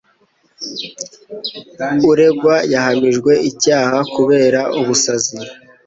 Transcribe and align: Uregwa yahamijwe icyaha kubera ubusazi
Uregwa 2.11 2.55
yahamijwe 2.73 3.31
icyaha 3.49 3.97
kubera 4.13 4.59
ubusazi 4.79 5.37